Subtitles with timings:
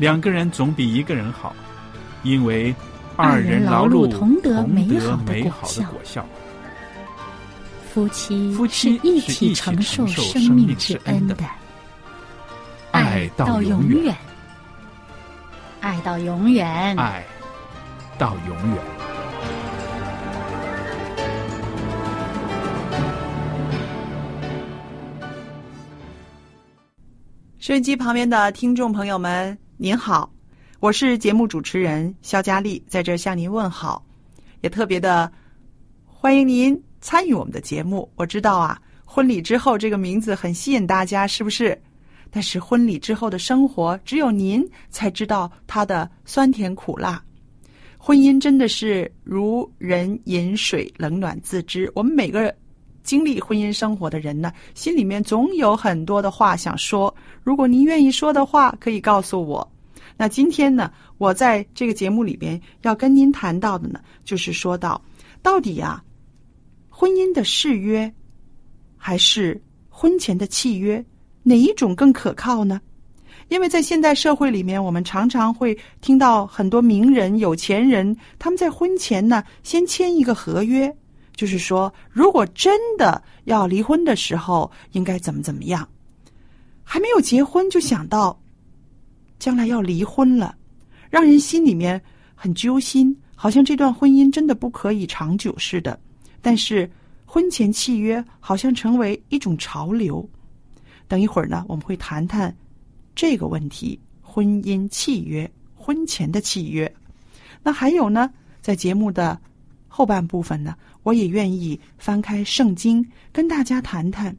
[0.00, 1.54] 两个人总比一个人好，
[2.24, 2.74] 因为。
[3.16, 6.24] 二人劳碌同得美好的果效。
[7.92, 11.36] 夫妻夫妻是一起承受生命之恩的，
[12.92, 14.16] 爱到永远，
[15.80, 17.22] 爱到永远，爱
[18.16, 18.78] 到永远。
[27.58, 30.30] 收音机旁边的听众朋友们，您好。
[30.78, 34.04] 我是节目主持人肖佳丽，在这向您问好，
[34.60, 35.32] 也特别的
[36.04, 38.06] 欢迎您参与我们的节目。
[38.14, 41.80] 我知道啊，婚礼之后这个名字很吸引大家，是不是？
[42.30, 47.24] 但是婚礼之后的生活，只有您才知道它的酸甜苦辣。
[47.96, 51.90] 婚姻真的是如人饮水，冷暖自知。
[51.94, 52.54] 我们每个
[53.02, 57.14] 经历婚姻生活的人呢，心里面总有很多的话想说。
[57.42, 59.66] 如果您愿意说的话，可以告诉我。
[60.16, 65.00] 那今天呢，我在这个节目里边要跟您谈到的呢，就是说到
[65.42, 66.02] 到底呀，
[66.90, 68.12] 婚姻的誓约
[68.96, 71.02] 还是婚前的契约，
[71.42, 72.80] 哪一种更可靠呢？
[73.48, 80.94] 因为在现代社会里面，我们常常会听到很多名人、有钱人他们在婚前呢先签一个合约，
[81.40, 85.88] 就是说，如果真的要离婚的时候，应该怎么怎么样，
[86.84, 88.38] 还没有结婚就想到。
[89.38, 90.54] 将来要离婚了，
[91.08, 91.98] 让人心里面
[92.34, 95.98] 很揪心，好像这段婚姻真的不可以长久似的。
[96.42, 96.90] 但是
[97.24, 100.28] 婚前契约好像成为一种潮流。
[101.08, 102.54] 等一会儿呢，我们会谈谈
[103.14, 106.94] 这个问题：婚姻契约、婚前的契约。
[107.62, 108.30] 那还有呢，
[108.60, 109.40] 在节目的
[109.88, 114.36] 后半部分呢，我也愿意翻开圣经，跟大家谈谈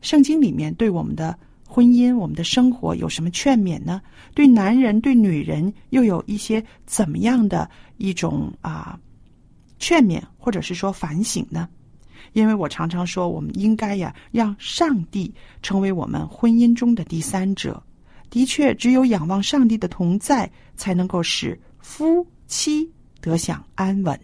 [0.00, 1.38] 圣经里面对我们的。
[1.68, 4.00] 婚姻，我们的生活有什么劝勉呢？
[4.34, 8.96] 对男人、对女人又有一些怎么样的一种啊
[9.80, 11.68] 劝勉，或者是说反省呢？
[12.34, 17.82] 因为我常常说，我们应该呀，让上帝成为我们婚姻中的第三者。
[18.30, 22.88] 的确，只有仰望上帝的同在，才能够使夫妻
[23.20, 24.18] 得享安稳。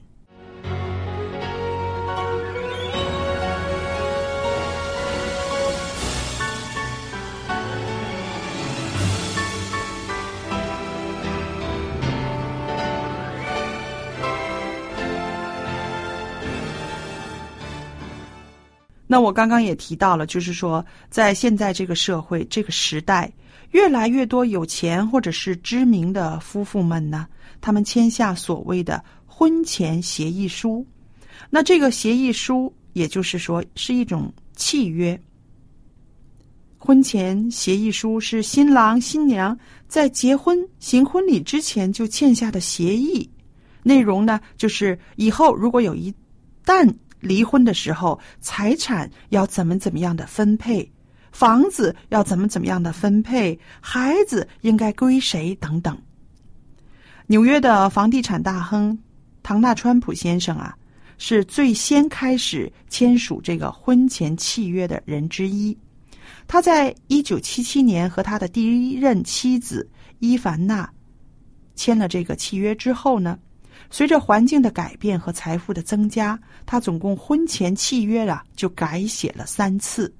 [19.13, 23.31] 那我刚刚也提到了，就是说，在现在这个社会、这个时代，
[23.73, 27.27] 越来越多有钱或者是知名的夫妇们呢，
[27.61, 30.87] 他们签下所谓的婚前协议书。
[31.51, 35.21] 那这个协议书，也就是说是一种契约。
[36.79, 39.55] 婚前协议书是新郎新娘
[39.89, 43.29] 在结婚行婚礼之前就签下的协议，
[43.83, 46.11] 内容呢，就是以后如果有一
[46.65, 46.91] 旦
[47.23, 50.87] 离婚的时候，财产要怎么怎么样的分配，
[51.31, 55.97] 房子要怎么怎么样的分配，孩子应该归谁等等。
[57.29, 58.99] 纽约的房地产大亨
[59.43, 60.77] 唐纳川普先生啊，
[61.17, 65.75] 是最先开始签署这个婚前契约的人之一。
[66.49, 69.89] 他在一九七七年和他的第一任妻子
[70.19, 70.91] 伊凡娜
[71.77, 73.39] 签了这个契约之后呢，
[73.93, 80.13] 随着环境的改变和财富的增加，他总共婚前契约啊就改写了三次。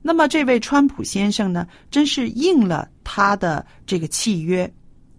[0.00, 4.72] 那么这位川普先生呢，真是应了他的这个契约，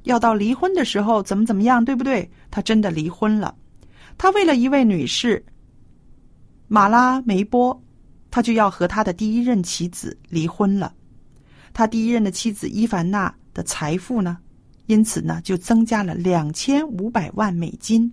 [0.03, 2.27] 要到离婚的时候怎么怎么样，对不对？
[2.49, 3.55] 他真的离婚了。
[4.17, 5.45] 他为了一位女士
[6.67, 7.79] 马拉梅波，
[8.31, 10.91] 他就要和他的第一任妻子离婚了。
[11.71, 14.39] 他第一任的妻子伊凡娜的财富呢，
[14.89, 18.11] 因此呢就增加了两千五百万美金。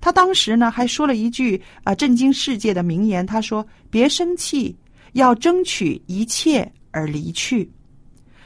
[0.00, 4.74] 他当时呢还说了一句啊震惊世界的名言，他说：“别生气。”
[5.12, 7.70] 要争取一切而离去。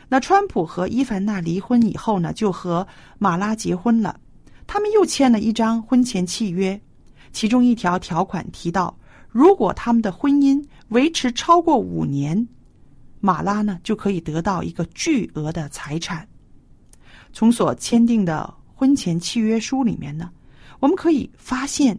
[0.09, 2.87] 那川普和伊凡娜离婚以后呢，就和
[3.19, 4.21] 马拉结婚了。
[4.69, 6.81] 他们又签了一张婚前契约，
[7.33, 8.97] 其中一条条款提到，
[9.29, 12.47] 如果他们的婚姻维持超过五年，
[13.19, 16.25] 马拉呢就可以得到一个巨额的财产。
[17.33, 20.31] 从所签订的婚前契约书里面呢，
[20.81, 21.99] 我们可以发现，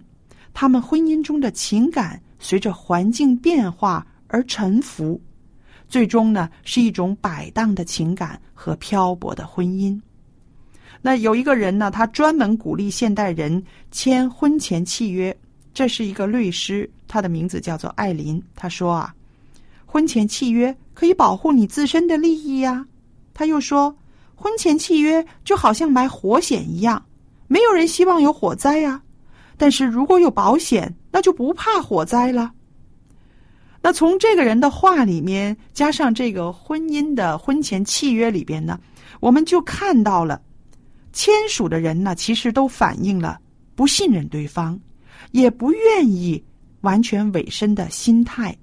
[0.53, 4.05] 他们婚姻中的情感随着环境变化。
[4.33, 5.19] 而沉浮，
[5.89, 9.99] 最终呢是一种摆荡的情感和漂泊的婚姻。
[11.01, 13.61] 那有一个人呢，他专门鼓励现代人
[13.91, 15.37] 签婚前契约。
[15.73, 18.41] 这是一个律师，他的名字叫做艾琳。
[18.55, 19.13] 他说啊，
[19.85, 22.87] 婚前契约可以保护你自身的利益呀。
[23.33, 23.93] 他又说，
[24.41, 27.05] 婚前契约就好像买火险一样，
[27.47, 28.99] 没有人希望有火灾呀。
[29.55, 32.51] 但是如果有保险，那就不怕火灾了。
[33.83, 38.79] 那从这个人的话里面，加上这个婚姻的婚前契约里边呢，
[39.19, 40.41] 我们就看到了
[41.13, 43.39] 签署的人呢，其实都反映了
[43.75, 44.79] 不信任对方，
[45.31, 46.43] 也不愿意
[46.81, 48.57] 完全委身的心态。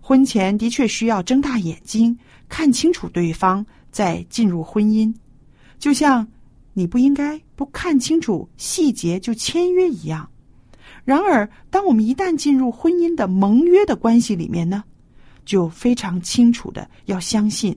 [0.00, 5.14] 婚前的确需要睁大眼睛看清楚对方，再进入婚姻，
[5.78, 6.26] 就像
[6.72, 10.28] 你不应该不看清楚细节就签约一样。
[11.04, 14.84] 然而，当我们一旦进入婚姻的盟约的关系里面呢，
[15.44, 17.76] 就非常清楚的要相信，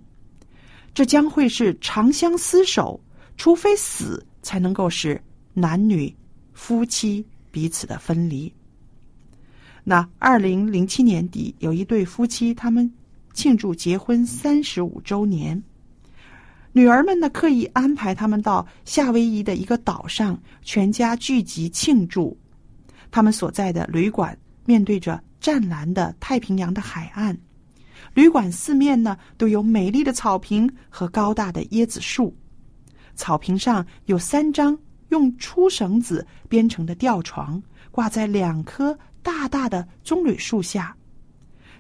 [0.94, 3.00] 这将会是长相厮守，
[3.38, 5.20] 除非死才能够使
[5.54, 6.14] 男女
[6.54, 8.54] 夫妻彼此的分离。
[9.84, 12.92] 那二零零七年底，有一对夫妻，他们
[13.34, 15.62] 庆祝结婚三十五周年，
[16.76, 22.36] 女儿们呢刻意安排他们到夏威夷的一个岛上，全家聚集庆祝。
[23.12, 24.36] 他们所在的旅馆
[24.66, 27.38] 面对着湛蓝的太平洋的海岸，
[28.16, 32.36] 旅馆四面呢都有美丽的草坪和高大的椰子树，
[33.14, 34.76] 草坪上有三张
[35.10, 37.62] 用粗绳子编成的吊床，
[37.92, 40.98] 挂在两棵大大的棕榈树下。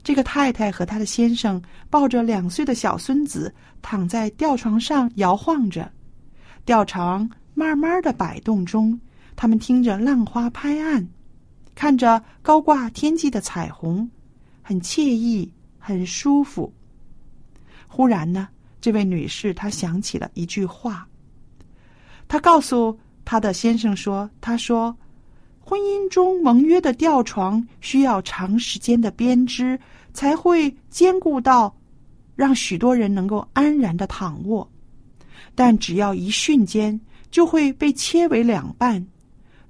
[0.03, 5.89] 这个太太和她的先生抱着两岁的小孙子躺在吊床上摇晃着，
[6.65, 8.99] 吊床慢慢的摆动中，
[9.35, 11.07] 他们听着浪花拍岸。
[11.75, 14.07] 看着高挂天际的彩虹，
[14.61, 16.71] 很惬意，很舒服。
[17.87, 18.47] 忽然呢，
[18.79, 21.07] 这位女士她想起了一句话。
[22.27, 24.95] 她告诉她的先生说：“她说，
[25.65, 29.79] 婚姻中盟约的吊床需要长时间的编织，
[30.13, 31.75] 才会坚固到
[32.35, 34.69] 让许多人能够安然的躺卧。
[35.55, 36.99] 但只要一瞬间，
[37.31, 39.05] 就会被切为两半。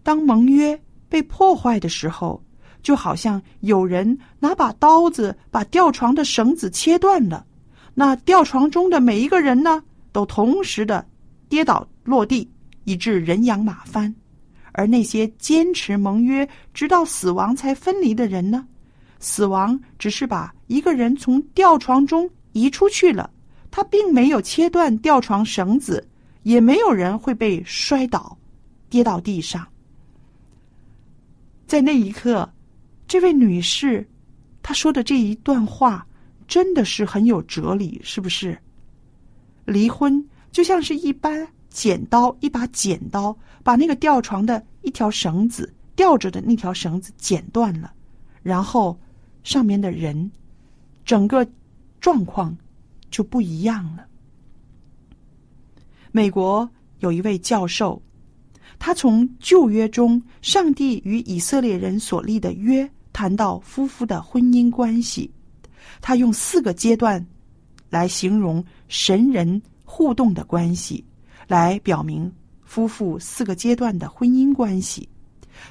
[0.04, 0.80] 当盟约。”
[1.14, 2.44] 被破坏的时候，
[2.82, 7.46] 就好像有人拿把刀子把吊床的绳子切断了。
[7.94, 11.06] 那吊床中的每一个人呢，都同时的
[11.48, 12.50] 跌倒落地，
[12.86, 14.12] 以致人仰马翻。
[14.74, 18.68] 而那些坚持盟约直到死亡才分离的人呢，
[19.20, 23.30] 死亡只是把一个人从吊床中移出去了，
[23.72, 26.08] 他并没有切断吊床绳子，
[26.44, 28.38] 也没有人会被摔倒，
[28.90, 29.66] 跌到地上。
[31.66, 32.48] 在那一刻，
[33.08, 34.08] 这位女士
[34.62, 36.06] 她说的这一段话
[36.48, 38.58] 真的是很有哲理，是不是？
[39.66, 47.92] 离婚就像是一般剪刀，一把剪刀把那个吊床的一条绳子吊着的那条绳子剪断了，
[48.44, 48.98] 然后
[49.44, 50.32] 上面的人
[51.04, 51.46] 整个
[52.00, 52.56] 状况
[53.10, 54.06] 就不一样了。
[56.12, 58.02] 美国有一位教授。
[58.80, 65.32] 他从旧约中上帝与以色列人所立的约谈到夫妇的婚姻关系，
[66.02, 67.26] 他用四个阶段
[67.90, 71.02] 来形容神人互动的关系，
[71.48, 72.32] 来表明
[72.64, 75.08] 夫妇四个阶段的婚姻关系。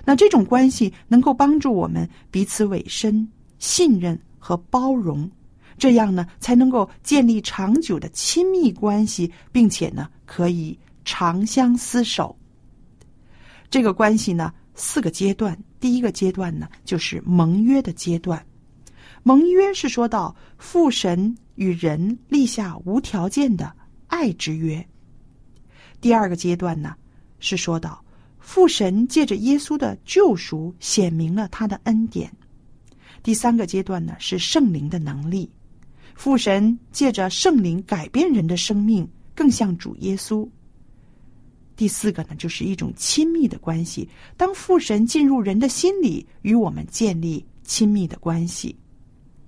[0.04, 5.30] 那这种关系能够帮助我们彼此委身、信任和包容，
[5.76, 12.36] 这样呢才能够建立长久的亲密关系，并且呢可以长相厮守。
[13.68, 18.44] 这个关系呢四个阶段，第一个阶段呢就是盟约的阶段。
[19.24, 23.72] 盟约是说到父神与人立下无条件的
[24.06, 24.84] 爱之约。
[26.02, 26.94] 第二个阶段呢
[27.38, 28.04] 是说到
[28.40, 32.30] 父神借着耶稣的救赎显明了他的恩典。
[33.22, 35.48] 第三个阶段呢是圣灵的能力，
[36.16, 40.46] 父神借着圣灵改变人的生命，更像主耶稣。
[41.76, 48.74] 第四个呢就是一种亲密的关系，当父神进入人的心里，与我们建立亲密的关系。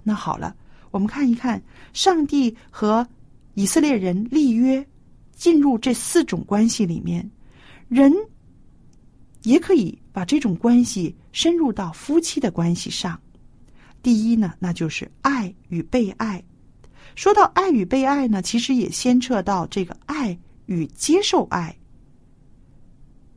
[0.04, 0.54] 那好了，
[0.92, 1.60] 我们看一看
[1.92, 3.04] 上帝和
[3.54, 4.86] 以色列人立约，
[5.44, 7.30] 进入这四种关系里面，
[7.88, 8.10] 人
[9.42, 13.20] 也可以把这种关系深入到夫妻的关系上。
[14.02, 16.42] 第一呢，那就是爱与被爱。
[17.14, 20.34] 说到爱与被爱呢，其实也牵扯到这个爱
[20.64, 21.76] 与接受爱，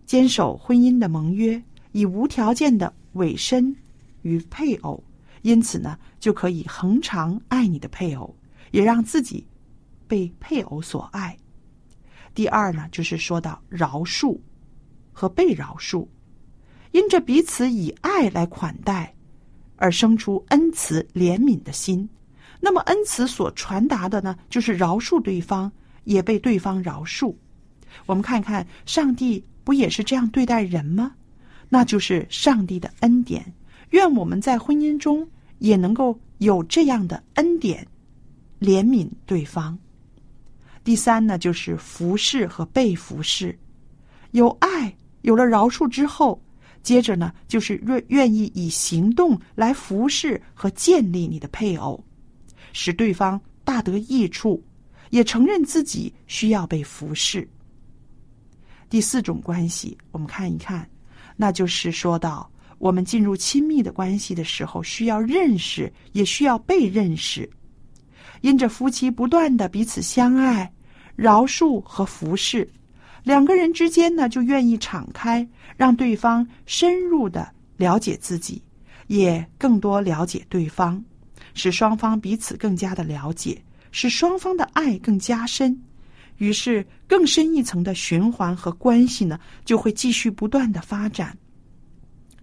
[0.05, 1.61] 坚守婚姻的盟约，
[1.91, 3.75] 以无条件的委身
[4.21, 5.03] 于配偶。
[5.41, 8.33] 因此呢，就可以恒常爱你的配偶，
[8.71, 9.45] 也让自己
[10.07, 11.37] 被配偶所爱。
[12.37, 14.37] 第二呢，就是说到饶恕
[15.11, 16.07] 和被饶恕，
[16.91, 19.11] 因着彼此以爱来款待。
[19.75, 22.07] 而生出恩慈怜悯的心，
[22.59, 25.71] 那么恩慈所传达的呢，就是饶恕对方，
[26.03, 27.33] 也被对方饶恕。
[28.05, 31.15] 我们看看，上帝不也是这样对待人吗？
[31.69, 33.51] 那就是上帝的恩典。
[33.89, 35.27] 愿我们在婚姻中
[35.57, 37.87] 也能够有这样的恩典，
[38.59, 39.75] 怜悯对方。
[40.87, 43.59] 第三呢，就是服侍和被服侍，
[44.31, 46.41] 有爱，有了饶恕之后。
[46.81, 52.01] 接着呢，就是愿愿意以行动来服侍和建立你的配偶，
[52.71, 54.63] 使对方大得益处，
[55.09, 57.45] 也承认自己需要被服侍。
[58.89, 60.89] 第四种关系，我们看一看，
[61.35, 67.49] 那就是说到我们进入亲密的关系的时候，需要认识，也需要被认识。
[68.39, 70.71] 因着夫妻不断的彼此相爱、
[71.17, 72.65] 饶恕和服侍。
[73.23, 75.45] 两个人之间呢，就愿意敞开，
[75.75, 78.61] 让对方深入的了解自己，
[79.07, 81.03] 也更多了解对方，
[81.53, 85.77] 使双方彼此更加的了解，使双方的爱更加深。
[86.37, 91.35] 于是，更深一层的循环和关系呢，就会继续不断的发展。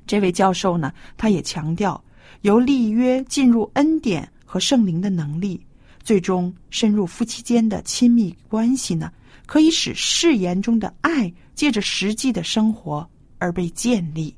[0.06, 2.02] 这位教授呢，他也强调，
[2.42, 5.64] 由立约进入恩典和圣灵的能力，
[6.04, 9.10] 最终深入夫妻间的亲密关系呢。
[9.46, 13.06] 可以使誓言中的爱借着实际的生活
[13.38, 14.34] 而被建立。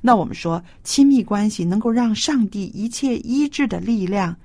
[0.00, 4.36] 那我们说，亲密关系能够让上帝一切医治的力量，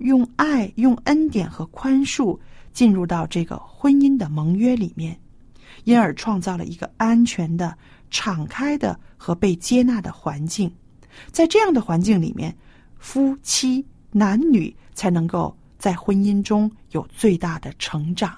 [0.00, 2.38] 用爱、用恩典和宽恕
[2.74, 5.18] 进入到这个婚姻的盟约里面，
[5.84, 7.74] 因而创造了一个安全的、
[8.10, 10.70] 敞开的和被接纳的环境。
[11.32, 12.54] 在这样的环境里面，
[12.98, 18.36] 夫妻男女才能够在婚姻中有最大的成长。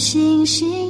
[0.00, 0.89] 星星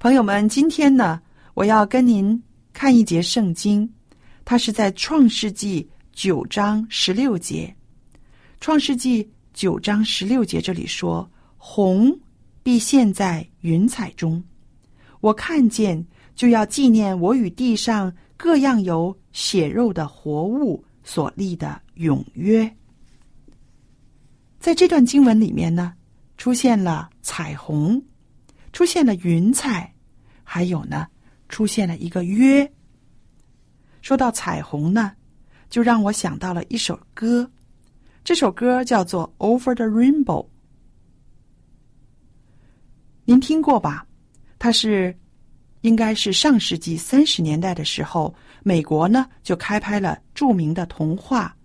[0.00, 1.20] 朋友们，今天呢，
[1.52, 3.86] 我要跟您看一节圣经，
[4.46, 7.76] 它是在创世纪九章十六节。
[8.60, 12.18] 创世纪九章十六节这里说：“红
[12.62, 14.42] 必现在云彩中，
[15.20, 16.02] 我看见
[16.34, 22.74] 就要纪念我与地上各样有血肉的活物所立的永约。”
[24.58, 25.92] 在这段经文里面呢，
[26.38, 28.02] 出现了彩虹，
[28.80, 29.94] 出现了云彩，
[30.42, 31.06] 还有呢，
[31.50, 32.72] 出现了一个约。
[34.00, 35.12] 说到彩虹呢，
[35.68, 37.50] 就让我想到了一首歌，
[38.24, 40.24] 这首歌叫做《Over the Rainbow》，
[43.26, 44.06] 您听过吧？
[44.58, 45.14] 它是
[45.82, 51.54] 应该是上世纪三十年代的时候，美国呢就开拍了著名的童话《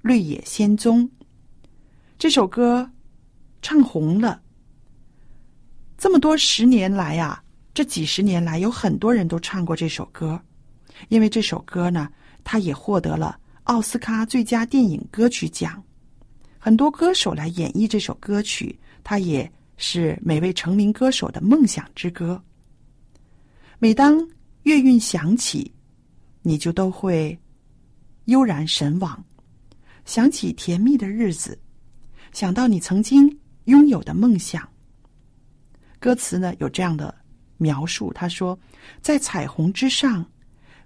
[0.00, 1.04] 绿野仙踪》。
[2.16, 2.90] 这首歌
[3.60, 4.40] 唱红了。
[5.98, 10.40] 这么多十年来呀、这几十年来，有很多人都唱过这首歌，
[11.08, 12.08] 因为这首歌呢，
[12.44, 15.82] 它也获得了奥斯卡最佳电影歌曲奖。
[16.58, 22.42] 很多歌手来演绎这首歌曲，它也是每位成名歌手的梦想之歌。
[23.78, 24.18] 每当
[24.64, 25.72] 乐韵响起，
[26.42, 27.38] 你就都会
[28.26, 29.24] 悠然神往，
[30.04, 31.58] 想起甜蜜的日子，
[32.32, 34.68] 想到你曾经拥有的梦想。
[36.06, 37.12] 歌词呢有这样的
[37.56, 38.56] 描述，他说
[39.02, 40.24] ：“在彩虹之上，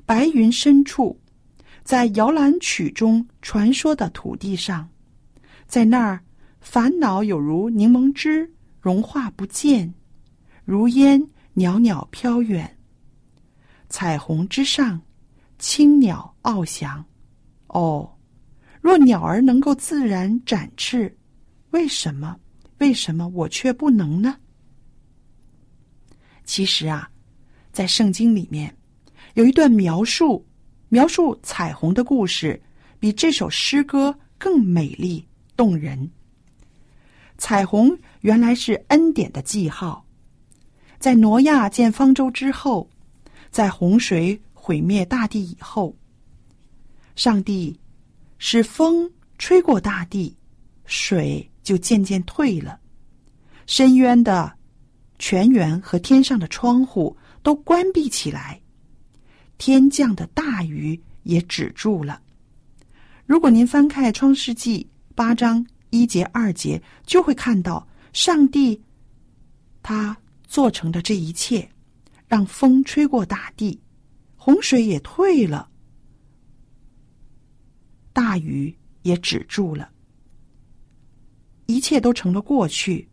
[0.06, 1.20] 白云深处，
[1.84, 4.88] 在摇篮曲中传说的土地上，
[5.66, 6.18] 在那儿，
[6.62, 9.92] 烦恼有如柠檬汁融化不见，
[10.64, 12.78] 如烟袅袅飘远。
[13.90, 14.98] 彩虹之上，
[15.58, 17.04] 青鸟翱翔。
[17.66, 18.10] 哦，
[18.80, 21.14] 若鸟儿能够自然展翅，
[21.72, 22.34] 为什么？
[22.78, 24.34] 为什么我却不能呢？”
[26.50, 27.08] 其实啊，
[27.70, 28.76] 在圣经里面
[29.34, 30.44] 有一段描述
[30.88, 32.60] 描述彩虹的故事，
[32.98, 35.24] 比这首诗歌更美丽
[35.56, 36.10] 动人。
[37.38, 40.04] 彩虹原来是恩典的记号，
[40.98, 42.90] 在挪亚建方舟之后，
[43.52, 45.96] 在洪水毁灭大地以后，
[47.14, 47.78] 上帝
[48.38, 49.08] 使风
[49.38, 50.36] 吹过大地，
[50.84, 52.80] 水就渐渐退了，
[53.66, 54.58] 深渊的。
[55.20, 58.58] 泉源和天上的窗户都关闭起来，
[59.58, 62.22] 天降的大雨也止住了。
[63.26, 64.82] 如果您翻开《创世纪》
[65.14, 68.82] 八章一节二节，就会看到上帝
[69.82, 71.70] 他做成的这一切，
[72.26, 73.78] 让风吹过大地，
[74.36, 75.68] 洪水也退了，
[78.14, 79.90] 大雨也止住了，
[81.66, 83.06] 一切都成了过去。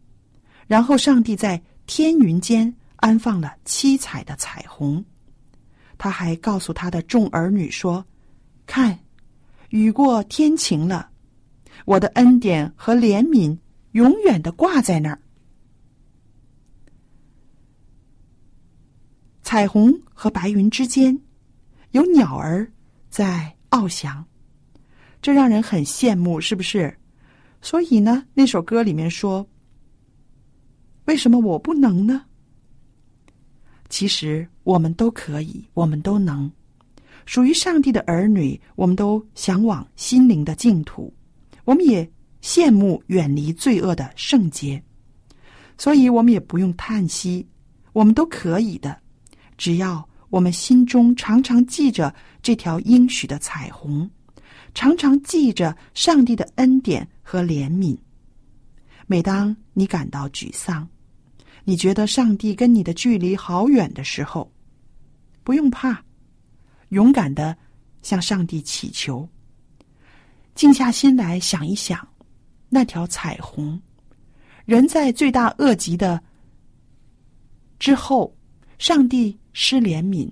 [0.67, 5.04] 然后上帝在天云间安放了七彩的彩虹，
[5.97, 8.06] 他还告诉他的众儿女说
[8.67, 9.00] ：“看，
[9.69, 11.10] 雨过天晴了，
[11.86, 13.58] 我的恩典和怜悯
[13.93, 15.19] 永远的挂在那儿。”
[19.41, 21.17] 彩虹和白云之间
[21.91, 22.69] 有鸟儿
[23.10, 24.26] 在翱翔，
[25.21, 26.93] 这让人很羡慕，是不是？
[27.62, 29.47] 所以呢，那首歌里面说。
[31.08, 32.22] 为什么我不能呢？
[33.89, 36.52] 其实我们都可以，我们都能。
[37.26, 41.13] 属于上帝的儿女，我们都向往心灵的净土，
[41.63, 42.10] 我们也
[42.41, 44.82] 羡慕远离罪恶的圣洁。
[45.78, 47.48] 所以，我们也不用叹息，
[47.93, 48.98] 我们都可以的。
[49.58, 54.10] 只要我们心中常常记着这条应许的彩虹，
[54.74, 57.98] 常常记着上帝的恩典和怜悯。
[59.06, 60.88] 每当你感到沮丧，
[61.69, 64.49] 你觉得上帝跟你的距离好远的时候，
[65.43, 66.01] 不用怕，
[66.91, 67.58] 勇敢的
[68.01, 69.27] 向上帝祈求。
[70.56, 72.08] 静下心来想一想，
[72.69, 73.77] 那条彩虹，
[74.63, 76.23] 人在罪大恶极的
[77.80, 78.34] 之后，
[78.80, 80.32] 上帝施怜悯，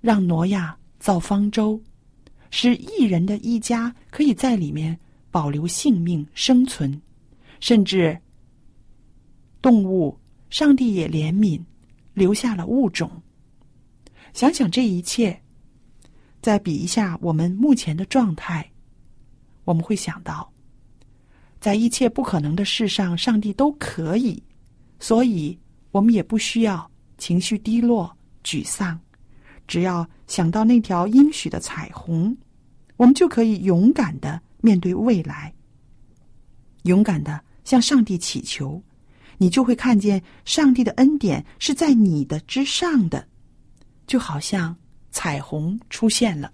[0.00, 1.80] 让挪亚造方舟，
[2.50, 4.98] 使一人的一家可以在里面
[5.30, 7.00] 保留性命生存，
[7.60, 8.20] 甚至
[9.62, 10.18] 动物。
[10.52, 11.58] 上帝也怜悯，
[12.12, 13.10] 留下了物种。
[14.34, 15.40] 想想这一切，
[16.42, 18.70] 再比一下我们目前的状态，
[19.64, 20.52] 我们会想到，
[21.58, 24.42] 在一切不可能的事上，上帝都可以，
[25.00, 25.58] 所以
[25.90, 29.00] 我们也不需要情绪低落、沮丧。
[29.66, 32.36] 只要想到那条应许的彩虹，
[32.98, 35.50] 我们就可以勇敢的面对未来，
[36.82, 38.82] 勇敢的向上帝祈求。
[39.42, 43.26] 你就会看见上帝的恩典是在你的之上的，
[44.06, 44.76] 就好像
[45.10, 46.52] 彩虹出现了。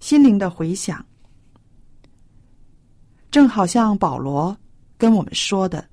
[0.00, 1.04] 心灵的回响，
[3.30, 4.56] 正好像保罗
[4.96, 5.86] 跟我们说的：“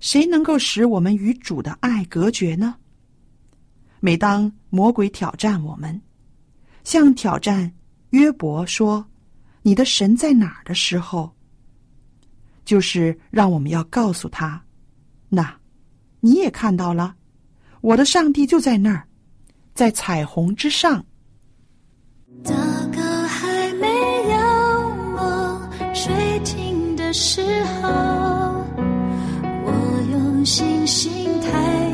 [0.00, 2.74] 谁能够使我们与主的爱隔绝呢？”
[4.02, 6.02] 每当魔鬼挑战我们，
[6.82, 7.72] 像挑战
[8.10, 9.06] 约伯说
[9.62, 11.35] ：“你的神在哪儿？”的时候。
[12.66, 14.60] 就是让我们要告诉他，
[15.30, 15.54] 那，
[16.20, 17.14] 你也看到了，
[17.80, 19.06] 我的上帝就在那儿，
[19.72, 21.02] 在彩虹之上。
[22.44, 22.52] 祷
[22.94, 24.36] 告还没有
[25.16, 26.12] 我睡
[26.44, 27.40] 醒的时
[27.80, 27.88] 候，
[29.64, 31.85] 我用星星抬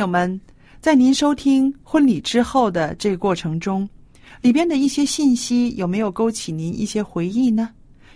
[0.00, 0.40] 友们，
[0.80, 3.86] 在您收听婚礼之后的这个过程中，
[4.40, 7.68] 里边的一些信息有没有勾起您一些回忆呢？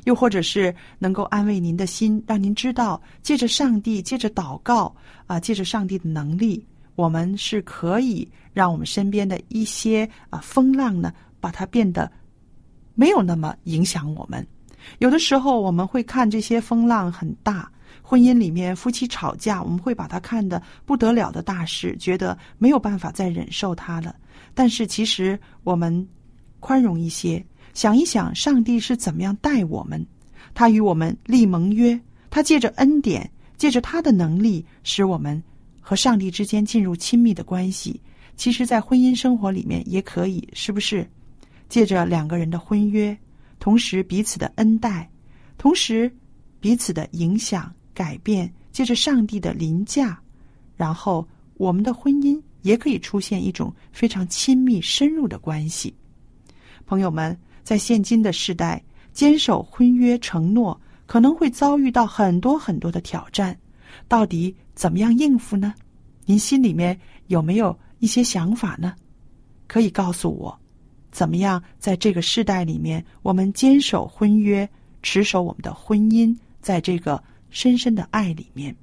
[0.05, 4.95] 又或者是能够安慰您的心，让您知道，借着上帝，借着祷告
[5.27, 12.11] 啊，借着上帝的能力，我们是可以让我们身边的一些啊风浪呢，把它变得
[12.95, 14.47] 没有那么影响我们。
[14.99, 17.71] 有的时候我们会看这些风浪很大，
[18.15, 24.15] 婚姻里面夫妻吵架，我们会把它看得不得了的大事，觉得没有办法再忍受它了。
[24.55, 26.09] 但是其实我们
[26.61, 30.07] 宽容一些，想一想上帝是怎么样待我们，
[30.55, 32.01] 他与我们立盟约，
[32.31, 35.43] 他借着恩典，借着他的能力，使我们
[35.81, 38.01] 和上帝之间进入亲密的关系。
[38.37, 41.05] 其实，在婚姻生活里面也可以，是不是？
[41.69, 43.19] 借着两个人的婚约，
[43.59, 45.11] 同时彼此的恩待，
[45.59, 46.09] 同时
[46.61, 50.21] 彼此的影响，改变，借着上帝的临驾，
[50.77, 51.27] 然后
[51.57, 55.95] 我们的婚姻也可以出现一种非常亲密深入的关系。
[56.85, 63.57] 朋友们，在现今的时代，坚守婚约承诺可能会遭遇到很多很多的挑战，
[64.09, 65.73] 到底怎么样应付呢？
[66.27, 68.95] 您心里面有没有一些想法呢？
[69.67, 70.59] 可以告诉我，
[71.11, 74.69] 怎么样在这个时代里面，我们坚守婚约，
[75.03, 77.23] 持守我们的婚姻，在这个
[77.55, 78.75] 深深的爱里面。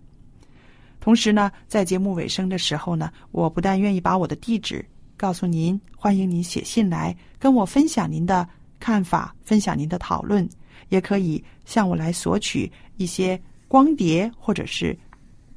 [1.00, 4.84] 同时呢，在节目尾声的时候呢，我不但愿意把我的地址
[5.18, 8.48] 告诉您，欢迎您写信来跟我分享您的
[8.80, 10.48] 看法，分享您的讨论，
[10.90, 14.98] 也可以向我来索取一些光碟或者是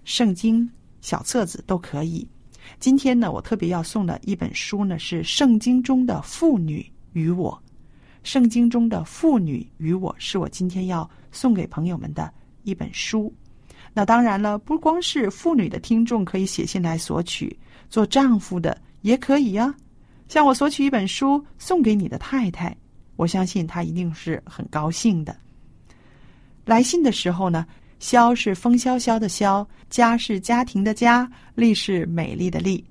[0.04, 0.68] 圣经
[1.00, 2.26] 小册子都可以。
[2.80, 7.52] 今天呢，我特别要送的一本书呢，是《圣经中的妇女与我》。
[8.22, 12.32] 《圣经中的妇女与我》是我今天要送给朋友们的
[12.64, 13.32] 一本书。
[13.92, 17.56] 那当然了，不光是妇女的听众可以写信来索取，
[17.88, 19.72] 做丈夫的也可以呀。
[20.28, 22.76] 向我索取一本书送给你的太太，
[23.14, 25.36] 我相信她一定是很高兴的。
[26.64, 27.64] 来信的时候呢，
[28.00, 32.82] 萧是风萧萧的萧，家是家庭的家，丽是美丽的丽。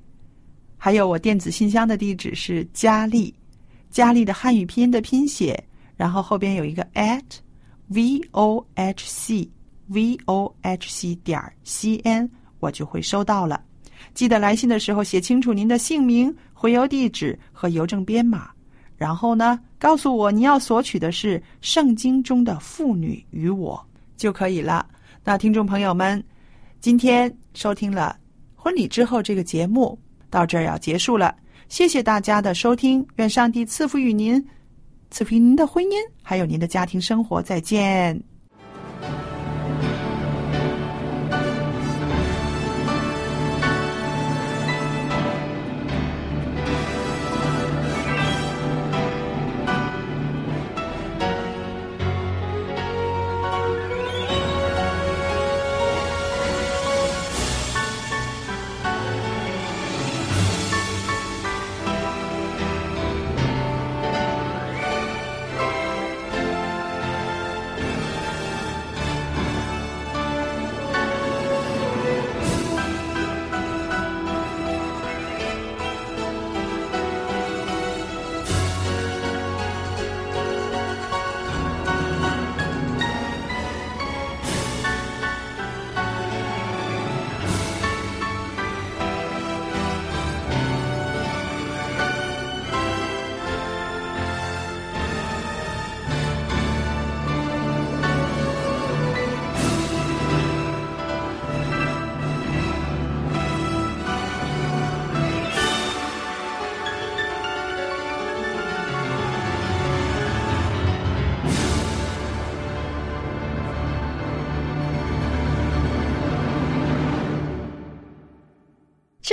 [0.78, 3.34] 还有我电子信箱的地址是佳丽，
[3.90, 5.62] 佳丽的汉语拼音的拼写，
[5.98, 7.24] 然后后边有一个 at
[7.88, 9.50] v o h c
[9.94, 12.30] v o h c 点 c n，
[12.60, 13.62] 我就会收到了。
[14.14, 18.50] 记得来信的时候写清楚您的姓名、回邮地址和邮政编码，
[18.98, 23.76] 然后呢，告诉我你要索取的是《圣经中的妇女与我》
[24.18, 24.86] 就可以了。
[25.24, 26.22] 那听众朋友们，
[26.82, 28.18] 今天收听了
[28.56, 29.98] 婚礼之后这个节目
[30.30, 31.34] 到这儿要结束了，
[31.70, 34.44] 谢谢大家的收听，愿上帝赐福于您，
[35.12, 37.42] 赐福您的婚姻，还有您的家庭生活。
[37.42, 38.33] 再见。